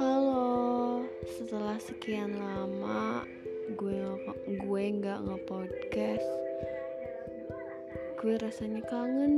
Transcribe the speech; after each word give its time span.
Halo, 0.00 1.04
setelah 1.28 1.76
sekian 1.76 2.40
lama 2.40 3.20
gue 3.76 4.00
gue 4.56 4.82
nggak 4.88 5.20
ngepodcast, 5.28 6.28
gue 8.24 8.40
rasanya 8.40 8.80
kangen 8.88 9.34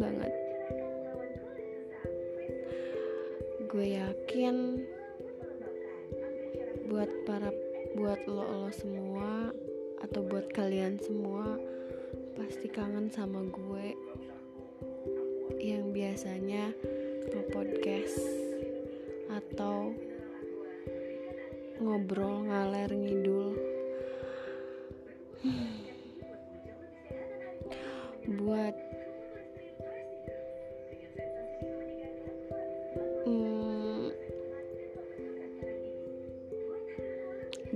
banget. 0.00 0.32
Gue 3.68 4.00
yakin 4.00 4.88
buat 6.88 7.12
para 7.28 7.52
buat 7.92 8.24
lo 8.24 8.48
lo 8.64 8.72
semua 8.72 9.52
atau 10.00 10.24
buat 10.24 10.48
kalian 10.56 10.96
semua 10.96 11.60
pasti 12.40 12.72
kangen 12.72 13.12
sama 13.12 13.44
gue 13.44 13.92
yang 15.60 15.92
biasanya 15.92 16.72
ngepodcast 17.28 18.16
atau 19.28 19.92
ngobrol 21.76 22.48
ngaler 22.48 22.88
ngidul. 22.88 23.52
Buat 28.40 28.76
hmm, 33.28 34.04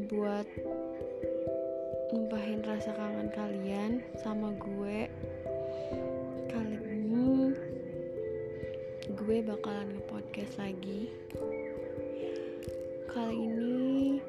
buat 0.08 0.48
numpahin 2.16 2.64
rasa 2.64 2.96
kangen 2.96 3.28
kalian 3.34 4.00
sama 4.16 4.56
gue 4.56 5.10
gue 9.24 9.40
bakalan 9.40 9.88
nge-podcast 9.88 10.60
lagi. 10.60 11.08
Kali 13.08 13.32
ini 13.40 14.20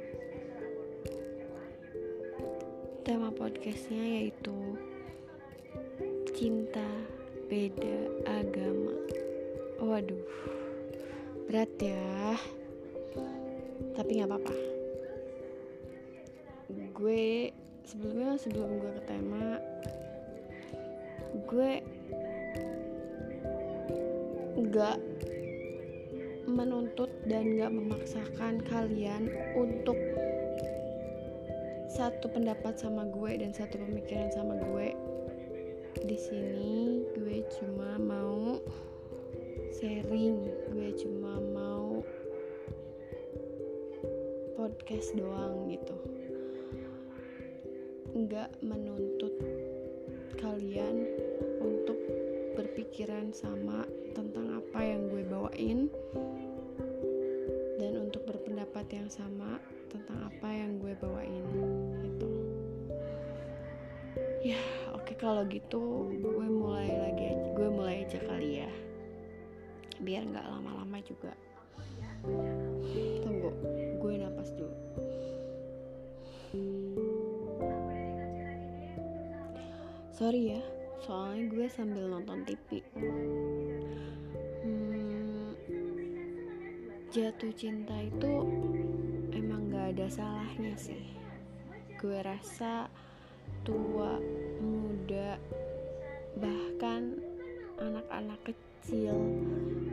tema 3.04 3.28
podcastnya 3.28 4.24
yaitu 4.24 4.56
cinta 6.32 6.88
beda 7.52 8.08
agama. 8.24 8.96
Waduh 9.84 10.24
berat 11.52 11.76
ya. 11.76 12.40
Tapi 14.00 14.10
nggak 14.16 14.32
apa-apa. 14.32 14.56
Gue 16.96 17.52
sebelumnya 17.84 18.40
sebelum 18.40 18.80
gue 18.80 18.92
ke 18.96 19.04
tema 19.12 19.60
gue 21.52 21.84
nggak 24.76 25.00
menuntut 26.52 27.08
dan 27.32 27.56
nggak 27.56 27.72
memaksakan 27.72 28.60
kalian 28.68 29.32
untuk 29.56 29.96
satu 31.88 32.28
pendapat 32.28 32.76
sama 32.76 33.08
gue 33.08 33.40
dan 33.40 33.56
satu 33.56 33.80
pemikiran 33.80 34.28
sama 34.36 34.60
gue. 34.60 34.92
Di 36.04 36.20
sini 36.20 37.08
gue 37.16 37.48
cuma 37.56 37.96
mau 37.96 38.60
sharing 39.80 40.44
gue 40.76 40.90
cuma 41.00 41.40
mau 41.40 42.04
podcast 44.60 45.16
doang 45.16 45.72
gitu. 45.72 45.96
Nggak 48.12 48.60
menuntut 48.60 49.40
kalian 50.36 51.08
untuk 51.64 51.96
berpikiran 52.60 53.32
sama 53.32 53.88
tentang 54.16 54.25
dan 57.80 57.92
untuk 58.00 58.28
berpendapat 58.28 58.86
yang 58.92 59.08
sama 59.08 59.60
tentang 59.88 60.28
apa 60.28 60.50
yang 60.52 60.80
gue 60.84 60.92
bawain 61.00 61.44
itu 62.04 62.32
ya 64.46 64.60
oke 64.92 65.08
okay, 65.08 65.16
kalau 65.16 65.48
gitu 65.48 66.12
gue 66.20 66.48
mulai 66.48 66.92
lagi 66.92 67.24
aja 67.32 67.50
gue 67.56 67.70
mulai 67.72 68.04
aja 68.04 68.20
kali 68.20 68.62
ya. 68.62 68.72
Biar 70.04 70.28
nggak 70.28 70.44
lama-lama 70.44 71.00
juga. 71.08 71.32
Tunggu 73.24 73.50
gue 73.96 74.14
napas 74.20 74.52
dulu. 74.54 74.78
Sorry 80.12 80.60
ya 80.60 80.62
soalnya 81.06 81.54
gue 81.54 81.68
sambil 81.70 82.08
nonton 82.10 82.48
TV 82.48 82.82
jatuh 87.16 87.56
cinta 87.56 87.96
itu 88.04 88.44
emang 89.32 89.72
gak 89.72 89.96
ada 89.96 90.12
salahnya 90.12 90.76
sih. 90.76 91.16
Gue 91.96 92.20
rasa 92.20 92.92
tua 93.64 94.20
muda 94.60 95.40
bahkan 96.36 97.16
anak-anak 97.80 98.52
kecil 98.52 99.16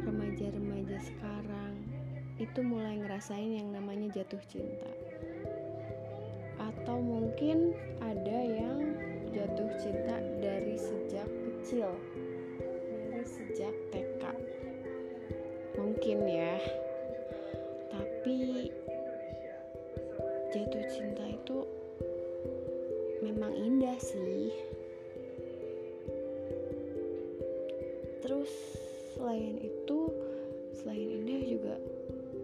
remaja-remaja 0.03 0.99
sekarang 0.99 1.79
itu 2.43 2.59
mulai 2.59 2.99
ngerasain 2.99 3.55
yang 3.55 3.71
namanya 3.71 4.11
jatuh 4.19 4.43
cinta. 4.51 4.91
Atau 6.59 6.99
mungkin 6.99 7.71
ada 8.03 8.39
yang 8.43 8.99
jatuh 9.31 9.71
cinta 9.79 10.19
dari 10.43 10.75
sejak 10.75 11.31
kecil 11.31 11.95
dari 13.15 13.23
sejak 13.23 13.75
TK 13.95 14.23
mungkin 15.79 16.19
ya 16.27 16.82
tapi 18.23 18.71
jatuh 20.55 20.87
cinta 20.95 21.27
itu 21.27 21.59
memang 23.19 23.51
indah 23.51 23.99
sih. 23.99 24.55
Terus 28.23 28.47
selain 29.19 29.59
itu 29.59 30.07
selain 30.71 31.03
indah 31.03 31.43
juga 31.51 31.75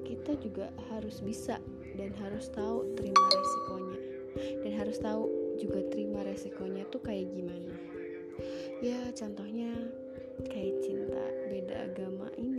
kita 0.03 0.35
juga 0.43 0.67
harus 0.91 1.23
bisa 1.23 1.63
dan 1.95 2.11
harus 2.27 2.51
tahu 2.51 2.83
terima 2.99 3.23
resikonya. 3.31 3.99
Dan 4.35 4.73
harus 4.83 4.99
tahu 4.99 5.31
juga 5.63 5.87
terima 5.95 6.27
resikonya 6.27 6.91
tuh 6.91 7.07
kayak 7.07 7.31
gimana. 7.31 7.79
Ya 8.83 9.15
contohnya 9.15 9.79
kayak 10.43 10.75
cinta 10.83 11.23
beda 11.47 11.87
agama 11.87 12.35
ini 12.35 12.59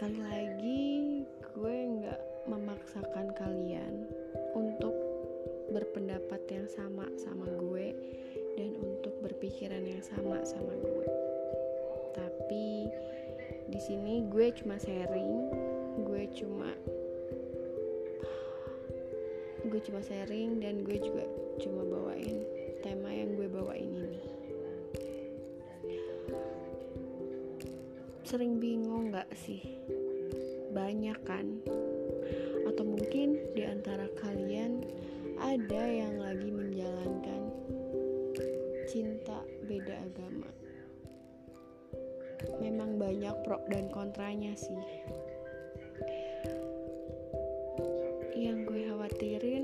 sekali 0.00 0.24
lagi 0.32 0.84
gue 1.60 1.76
nggak 2.00 2.48
memaksakan 2.48 3.36
kalian 3.36 4.08
untuk 4.56 4.96
berpendapat 5.76 6.40
yang 6.48 6.64
sama 6.72 7.04
sama 7.20 7.44
gue 7.44 7.92
dan 8.56 8.80
untuk 8.80 9.12
berpikiran 9.20 9.84
yang 9.84 10.00
sama 10.00 10.40
sama 10.48 10.72
gue. 10.72 11.04
Tapi 12.16 12.88
di 13.68 13.76
sini 13.76 14.24
gue 14.32 14.48
cuma 14.56 14.80
sharing 14.80 15.52
gue 16.08 16.22
cuma 16.32 16.72
gue 19.68 19.80
cuma 19.84 20.00
sharing 20.00 20.64
dan 20.64 20.80
gue 20.80 20.96
juga 20.96 21.28
cuma 21.60 21.84
bawain 21.84 22.40
tema 22.80 23.12
yang 23.12 23.36
gue 23.36 23.52
bawain 23.52 23.92
ini 23.92 24.39
sering 28.30 28.62
bingung 28.62 29.10
gak 29.10 29.26
sih? 29.34 29.58
Banyak 30.70 31.18
kan? 31.26 31.58
Atau 32.62 32.86
mungkin 32.86 33.42
di 33.58 33.66
antara 33.66 34.06
kalian 34.22 34.86
ada 35.42 35.82
yang 35.90 36.14
lagi 36.22 36.46
menjalankan 36.46 37.50
cinta 38.86 39.42
beda 39.66 39.98
agama? 40.06 40.46
Memang 42.62 43.02
banyak 43.02 43.34
pro 43.42 43.58
dan 43.66 43.90
kontranya 43.90 44.54
sih. 44.54 44.78
Yang 48.38 48.58
gue 48.70 48.82
khawatirin 48.94 49.59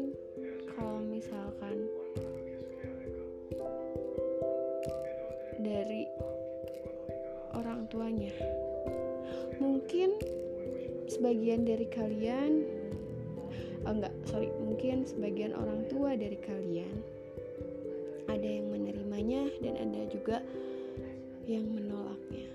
sebagian 11.26 11.66
dari 11.66 11.90
kalian 11.90 12.62
oh 13.82 13.90
enggak 13.90 14.14
sorry 14.30 14.46
mungkin 14.62 15.02
sebagian 15.02 15.58
orang 15.58 15.82
tua 15.90 16.14
dari 16.14 16.38
kalian 16.38 17.02
ada 18.30 18.46
yang 18.46 18.70
menerimanya 18.70 19.50
dan 19.58 19.74
ada 19.74 20.06
juga 20.06 20.38
yang 21.50 21.66
menolaknya. 21.66 22.46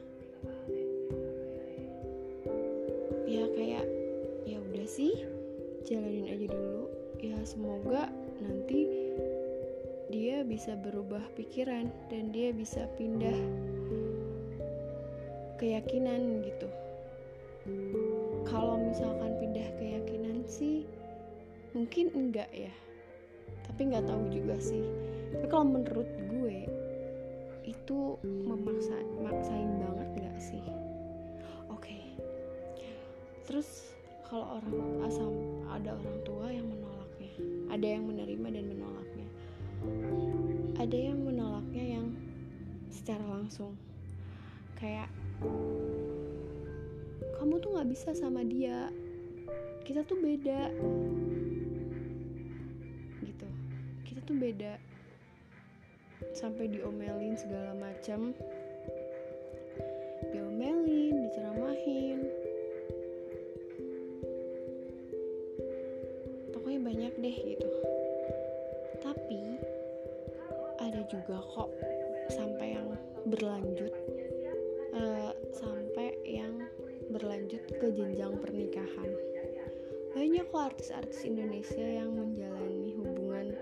Ya 3.27 3.43
kayak 3.51 3.83
ya 4.47 4.55
udah 4.63 4.87
sih 4.87 5.19
jalanin 5.83 6.31
aja 6.31 6.47
dulu. 6.47 6.87
Ya 7.19 7.43
semoga 7.43 8.07
nanti 8.39 8.87
dia 10.15 10.47
bisa 10.47 10.79
berubah 10.79 11.27
pikiran 11.35 11.91
dan 12.07 12.31
dia 12.31 12.55
bisa 12.55 12.87
pindah 12.95 13.35
keyakinan 15.59 16.39
gitu 16.47 16.71
kalau 18.51 18.75
misalkan 18.75 19.39
pindah 19.39 19.71
keyakinan 19.79 20.43
sih 20.43 20.83
mungkin 21.71 22.11
enggak 22.11 22.51
ya. 22.51 22.73
Tapi 23.63 23.87
nggak 23.87 24.03
tahu 24.03 24.27
juga 24.27 24.59
sih. 24.59 24.83
Tapi 25.31 25.47
kalau 25.47 25.71
menurut 25.71 26.09
gue 26.27 26.67
itu 27.63 28.19
memaksa 28.27 28.99
maksain 29.23 29.79
banget 29.79 30.09
nggak 30.19 30.37
sih? 30.43 30.63
Oke. 31.71 31.95
Okay. 31.95 32.03
terus 33.47 33.95
kalau 34.27 34.59
orang 34.59 34.75
asam 35.07 35.31
ada 35.71 35.95
orang 35.95 36.19
tua 36.27 36.51
yang 36.51 36.67
menolaknya. 36.67 37.31
Ada 37.71 37.87
yang 37.87 38.03
menerima 38.11 38.47
dan 38.51 38.65
menolaknya. 38.67 39.27
Ada 40.75 40.97
yang 40.99 41.19
menolaknya 41.23 41.83
yang 41.99 42.07
secara 42.91 43.23
langsung. 43.23 43.79
Kayak 44.75 45.07
kamu 47.41 47.57
tuh 47.57 47.73
nggak 47.73 47.89
bisa 47.89 48.13
sama 48.13 48.45
dia. 48.45 48.93
Kita 49.81 50.05
tuh 50.05 50.13
beda. 50.21 50.69
Gitu. 53.25 53.47
Kita 54.05 54.21
tuh 54.29 54.37
beda. 54.37 54.77
Sampai 56.37 56.69
diomelin 56.69 57.33
segala 57.33 57.73
macam. 57.73 58.37
Diomelin 60.29 61.25
diceramahin. 61.25 62.29
Pokoknya 66.53 66.79
banyak 66.85 67.13
deh 67.25 67.37
gitu. 67.41 67.69
Tapi 69.01 69.41
ada 70.77 71.01
juga 71.09 71.41
kok 71.41 71.73
ke 77.81 77.89
jenjang 77.89 78.37
pernikahan. 78.37 79.09
Banyak 80.13 80.45
kok 80.53 80.69
artis-artis 80.69 81.25
Indonesia 81.25 81.81
yang 81.81 82.13
menjalani 82.13 82.93
hubungan 82.93 83.57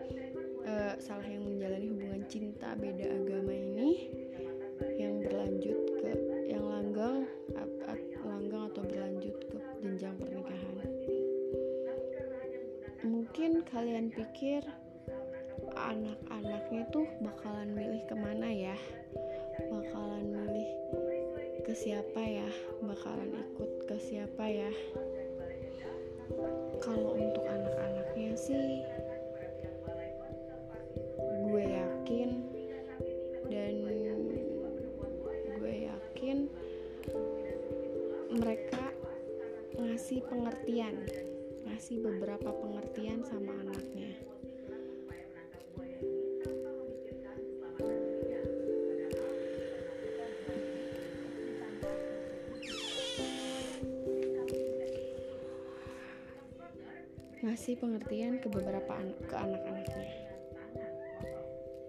uh, 0.67 0.93
salah 0.99 1.23
yang 1.23 1.47
menjalani 1.47 1.87
hubungan 1.87 2.21
cinta 2.27 2.75
beda 2.75 3.07
agama 3.07 3.55
ini 3.55 4.11
yang 4.99 5.23
berlanjut 5.23 5.79
ke 6.03 6.11
yang 6.51 6.67
langgang 6.67 7.23
langgang 8.27 8.67
atau 8.75 8.83
berlanjut 8.83 9.35
ke 9.47 9.57
jenjang 9.79 10.15
pernikahan. 10.19 10.75
Mungkin 13.07 13.63
kalian 13.71 14.11
pikir 14.11 14.67
anak-anaknya 15.79 16.83
tuh 16.91 17.07
bakalan 17.23 17.71
milih 17.71 18.03
ke 18.11 18.15
mana 18.19 18.51
ya 18.51 18.58
ke 21.69 21.77
siapa 21.77 22.17
ya? 22.25 22.49
Bakalan 22.81 23.29
ikut 23.29 23.85
ke 23.85 23.93
siapa 24.01 24.41
ya? 24.49 24.73
Kalau 26.81 27.13
untuk 27.13 27.45
anak-anaknya 27.45 28.33
sih 28.33 28.81
ngasih 57.49 57.81
pengertian 57.81 58.37
ke 58.37 58.45
beberapa 58.45 58.93
an 58.93 59.09
ke 59.25 59.33
anak-anaknya. 59.33 60.05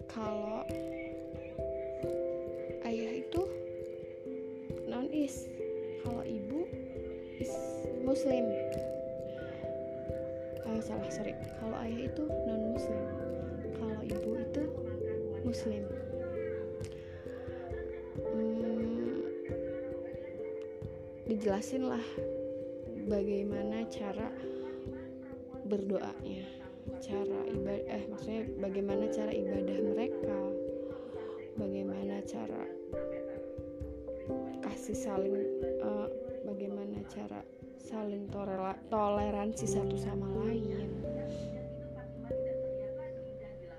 Kalau 0.09 0.65
ayah 2.81 3.13
itu 3.21 3.41
non 4.89 5.05
is 5.13 5.45
kalau 6.01 6.25
ibu 6.25 6.65
is 7.37 7.53
muslim. 8.01 8.49
Uh, 10.65 10.81
salah 10.81 11.13
sorry. 11.13 11.37
Kalau 11.61 11.77
ayah 11.77 12.09
itu 12.09 12.25
non 12.25 12.73
muslim 12.73 13.03
kalau 13.77 14.01
ibu 14.01 14.31
itu 14.41 14.63
muslim. 15.45 15.85
Hmm, 18.17 19.29
dijelasin 21.29 21.85
lah 21.85 22.05
bagaimana 23.05 23.85
cara 23.93 24.50
berdoanya. 25.71 26.43
Cara 26.99 27.39
ibadah 27.47 27.87
eh 27.87 28.03
maksudnya 28.11 28.43
bagaimana 28.59 29.07
cara 29.07 29.31
ibadah 29.31 29.77
mereka. 29.79 30.39
Bagaimana 31.55 32.19
cara 32.27 32.63
kasih 34.67 34.97
saling 34.99 35.35
uh, 35.79 36.11
bagaimana 36.43 36.99
cara 37.07 37.39
saling 37.79 38.27
toleransi 38.91 39.63
satu 39.63 39.95
sama 39.95 40.27
lain. 40.43 40.91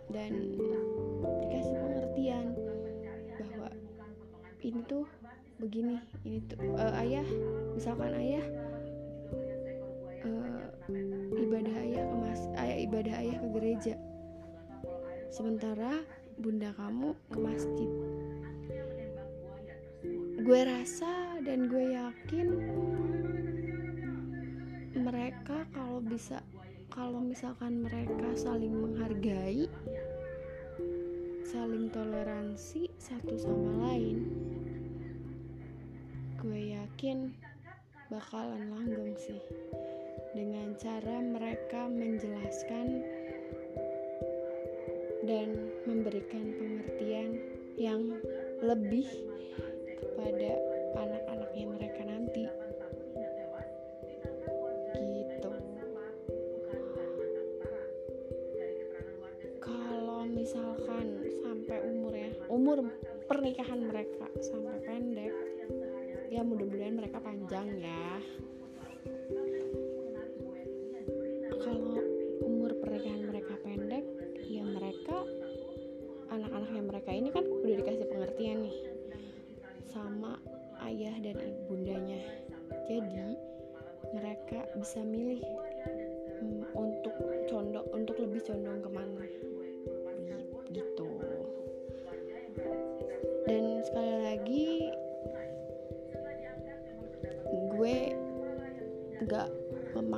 Dan 0.09 0.33
dikasih 1.45 1.77
pengertian 1.77 2.47
bahwa 3.37 3.69
ini 4.61 4.81
tuh 4.89 5.05
begini 5.57 5.97
ini 6.29 6.43
tuh 6.45 6.59
uh, 6.77 6.93
ayah 7.01 7.25
misalkan 7.73 8.13
ayah 8.19 8.45
ibadah 13.03 13.19
ayah 13.19 13.39
ke 13.43 13.49
gereja. 13.59 13.95
Sementara 15.35 16.07
bunda 16.39 16.71
kamu 16.79 17.19
ke 17.35 17.39
masjid. 17.43 17.91
Gue 20.39 20.61
rasa 20.63 21.43
dan 21.43 21.67
gue 21.67 21.99
yakin 21.99 22.47
mereka 25.03 25.67
kalau 25.75 25.99
bisa 25.99 26.47
kalau 26.95 27.19
misalkan 27.19 27.83
mereka 27.83 28.39
saling 28.39 28.71
menghargai 28.71 29.67
saling 31.43 31.91
toleransi 31.91 32.87
satu 33.03 33.35
sama 33.35 33.91
lain 33.91 34.31
gue 36.39 36.79
yakin 36.79 37.35
bakalan 38.15 38.71
langgeng 38.71 39.19
sih 39.19 39.43
dengan 40.33 40.73
cara 40.81 41.21
mereka 41.21 41.93
menjelaskan 41.93 43.05
dan 45.29 45.49
memberikan 45.85 46.57
pengertian 46.57 47.31
yang 47.77 48.17
lebih 48.65 49.05
kepada 50.01 50.51
anak-anaknya 50.97 51.67
mereka 51.69 52.01
nanti. 52.09 52.45
Gitu. 54.97 55.53
Kalau 59.61 60.25
misalkan 60.33 61.07
sampai 61.45 61.79
umur 61.93 62.13
ya 62.17 62.33
umur 62.49 62.79
pernikahan 63.29 63.85
mereka 63.85 64.27
sampai 64.41 64.81
pendek 64.81 65.33
ya 66.33 66.41
mudah-mudahan 66.41 66.97
mereka 66.97 67.21
panjang 67.21 67.69
ya 67.85 68.17
kalau 71.63 71.79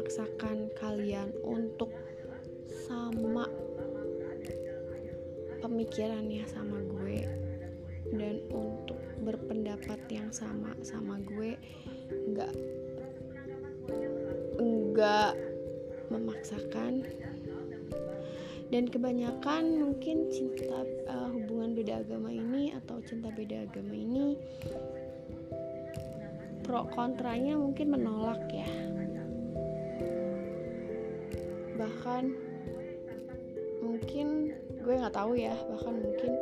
memaksakan 0.04 0.68
kalian 0.76 1.32
untuk 1.48 1.88
sama 2.84 3.48
pemikirannya 5.64 6.44
sama 6.44 6.76
gue 6.84 7.24
dan 8.12 8.36
untuk 8.52 9.00
berpendapat 9.24 9.96
yang 10.12 10.28
sama 10.28 10.76
sama 10.84 11.16
gue 11.24 11.56
nggak 12.36 12.52
nggak 14.60 15.32
memaksakan. 16.12 17.08
Dan 18.68 18.84
kebanyakan 18.84 19.80
mungkin 19.88 20.28
cinta 20.28 20.84
uh, 21.08 21.32
hubungan 21.32 21.72
beda 21.72 22.04
agama 22.04 22.28
ini 22.28 22.76
atau 22.76 23.00
cinta 23.08 23.32
beda 23.32 23.64
agama 23.64 23.96
ini 23.96 24.36
pro 26.64 26.88
kontranya 26.92 27.60
mungkin 27.60 27.92
menolak 27.92 28.40
ya 28.52 28.83
bahkan 31.74 32.34
mungkin 33.84 34.56
gue 34.80 34.94
nggak 34.94 35.14
tahu 35.14 35.36
ya 35.36 35.54
bahkan 35.68 35.94
mungkin 36.00 36.32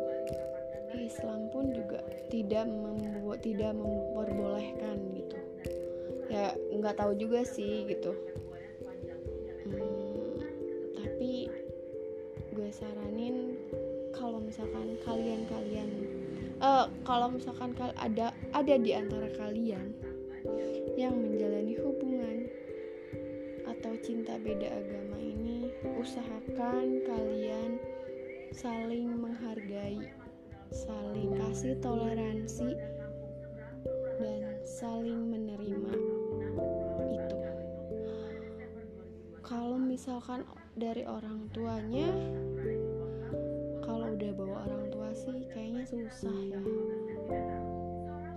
Islam 1.02 1.50
pun 1.50 1.74
juga 1.74 2.00
tidak 2.30 2.64
membuat 2.68 3.42
tidak 3.42 3.74
memperbolehkan 3.74 4.96
gitu. 5.18 5.36
Ya 6.30 6.56
nggak 6.72 6.96
tahu 6.96 7.12
juga 7.18 7.44
sih 7.44 7.84
gitu. 7.90 8.12
Hmm, 9.68 10.40
tapi 10.96 11.50
gue 12.52 12.68
saranin 12.72 13.56
kalau 14.12 14.38
misalkan 14.38 14.96
kalian-kalian 15.02 15.90
uh, 16.60 16.86
kalau 17.02 17.32
misalkan 17.32 17.74
ada 17.98 18.30
ada 18.52 18.74
di 18.78 18.92
antara 18.94 19.28
kalian 19.36 19.92
yang 20.94 21.16
menjalani 21.16 21.74
hubungan 21.80 22.36
atau 23.64 23.92
cinta 24.04 24.36
beda 24.38 24.68
agama 24.68 25.11
usahakan 25.82 27.02
kalian 27.02 27.82
saling 28.54 29.18
menghargai 29.18 29.98
saling 30.72 31.34
kasih 31.36 31.76
toleransi 31.82 32.78
dan 34.16 34.42
saling 34.64 35.28
menerima 35.28 35.94
itu. 37.12 37.38
Kalau 39.42 39.76
misalkan 39.76 40.46
dari 40.78 41.04
orang 41.04 41.50
tuanya 41.52 42.08
kalau 43.84 44.14
udah 44.16 44.32
bawa 44.32 44.56
orang 44.64 44.84
tua 44.88 45.10
sih 45.12 45.44
kayaknya 45.52 45.84
susah 45.84 46.38
ya. 46.46 46.62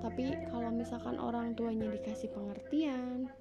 Tapi 0.04 0.34
kalau 0.52 0.70
misalkan 0.76 1.16
orang 1.22 1.56
tuanya 1.56 1.88
dikasih 1.94 2.30
pengertian 2.36 3.32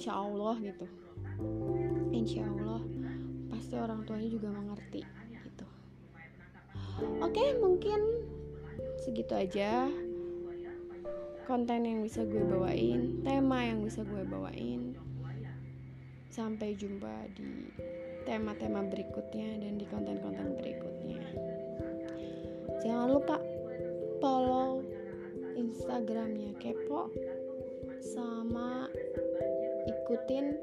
insya 0.00 0.16
Allah 0.16 0.56
gitu. 0.64 0.88
Insya 2.08 2.40
Allah 2.40 2.80
pasti 3.52 3.76
orang 3.76 4.00
tuanya 4.08 4.32
juga 4.32 4.48
mengerti 4.48 5.04
gitu. 5.44 5.66
Oke 7.20 7.44
mungkin 7.60 8.00
segitu 9.04 9.36
aja 9.36 9.92
konten 11.44 11.84
yang 11.84 12.00
bisa 12.00 12.24
gue 12.24 12.40
bawain 12.40 13.20
tema 13.28 13.60
yang 13.60 13.84
bisa 13.84 14.00
gue 14.00 14.24
bawain. 14.24 14.96
Sampai 16.32 16.80
jumpa 16.80 17.28
di 17.36 17.68
tema-tema 18.24 18.80
berikutnya 18.88 19.60
dan 19.60 19.76
di 19.76 19.84
konten-konten 19.84 20.56
berikutnya. 20.56 21.28
Jangan 22.80 23.20
lupa 23.20 23.36
follow 24.24 24.80
instagramnya 25.60 26.56
kepo 26.56 27.12
sama 28.00 28.88
ikutin 30.10 30.58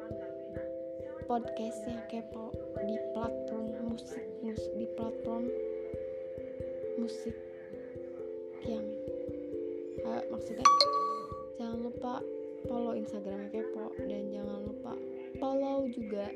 podcastnya 1.24 2.04
kepo 2.12 2.52
di 2.84 3.00
platform 3.16 3.80
musik 3.88 4.28
mus 4.44 4.60
di 4.76 4.84
platform 5.00 5.48
musik 7.00 7.32
yang 8.68 8.84
uh, 10.04 10.20
maksudnya 10.28 10.68
jangan 11.56 11.80
lupa 11.80 12.20
follow 12.68 12.92
instagramnya 12.92 13.48
kepo 13.56 13.96
dan 14.04 14.36
jangan 14.36 14.68
lupa 14.68 14.94
follow 15.40 15.88
juga 15.96 16.28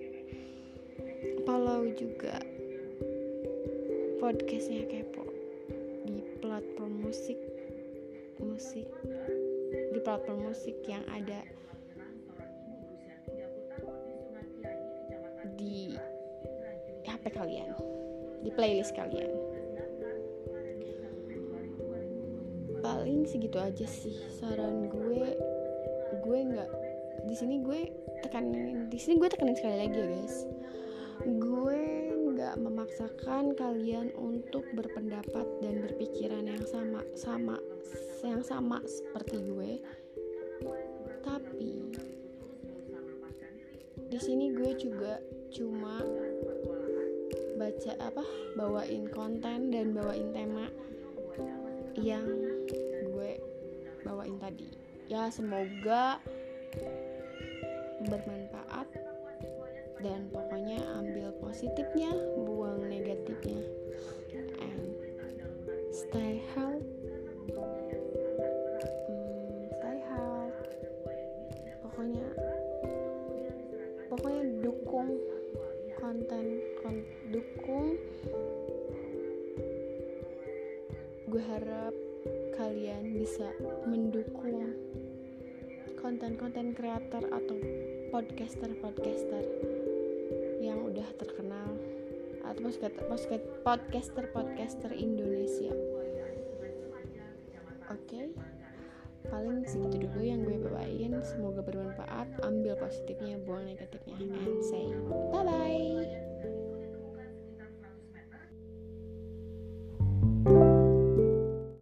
follow 1.44 1.92
juga 1.92 2.40
podcastnya 4.24 4.88
kepo 4.88 5.28
di 6.08 6.24
platform 6.40 7.04
musik 7.04 7.36
musik 8.40 8.88
di 9.68 10.00
platform 10.00 10.48
musik 10.48 10.80
yang 10.88 11.04
ada 11.12 11.44
Kalian, 17.32 17.72
di 18.44 18.50
playlist 18.54 18.94
kalian. 18.94 19.32
Paling 22.82 23.30
segitu 23.30 23.62
aja 23.62 23.86
sih 23.86 24.18
saran 24.42 24.90
gue. 24.90 25.38
Gue 26.22 26.40
nggak 26.44 26.70
di 27.30 27.36
sini 27.38 27.62
gue 27.62 27.94
tekanin 28.26 28.90
di 28.90 28.98
sini 28.98 29.22
gue 29.22 29.30
tekanin 29.30 29.54
sekali 29.54 29.78
lagi 29.86 29.98
ya 30.02 30.08
guys. 30.10 30.36
Gue 31.22 31.82
nggak 32.34 32.58
memaksakan 32.58 33.54
kalian 33.54 34.10
untuk 34.18 34.66
berpendapat 34.74 35.46
dan 35.62 35.86
berpikiran 35.86 36.50
yang 36.50 36.66
sama 36.66 37.06
sama 37.14 37.62
yang 38.26 38.42
sama 38.42 38.82
seperti 38.90 39.38
gue. 39.46 39.72
Tapi 41.22 41.74
di 44.10 44.20
sini 44.20 44.52
gue 44.52 44.72
juga 44.76 45.22
cuma 45.54 46.02
baca 47.60 47.92
apa 48.00 48.24
bawain 48.56 49.08
konten 49.12 49.72
dan 49.72 49.96
bawain 49.96 50.32
tema 50.32 50.68
yang 52.00 52.26
gue 53.12 53.32
bawain 54.04 54.38
tadi. 54.40 54.68
Ya 55.12 55.28
semoga 55.28 56.18
bermanfaat 58.08 58.88
dan 60.02 60.32
pokoknya 60.34 60.82
ambil 60.98 61.30
positifnya 61.38 62.10
buang 62.42 62.90
negatifnya. 62.90 63.62
And 64.58 64.98
stay 65.94 66.42
healthy 66.56 66.81
harap 81.52 81.94
kalian 82.56 83.20
bisa 83.20 83.52
mendukung 83.84 84.72
konten-konten 86.00 86.72
kreator 86.72 87.28
atau 87.28 87.58
podcaster-podcaster 88.10 89.44
yang 90.64 90.80
udah 90.88 91.06
terkenal 91.20 91.76
atau 92.48 92.72
podcaster-podcaster 93.62 94.92
Indonesia. 94.96 95.76
Oke 97.92 98.08
okay? 98.08 98.26
paling 99.28 99.68
segitu 99.68 100.08
dulu 100.08 100.24
yang 100.24 100.42
gue 100.48 100.58
bawain. 100.58 101.20
Semoga 101.22 101.62
bermanfaat. 101.62 102.42
Ambil 102.42 102.80
positifnya 102.80 103.38
buang 103.44 103.68
negatifnya. 103.68 104.16
And 104.18 104.64
say 104.64 104.88
bye 105.32 105.44
bye 105.44 106.31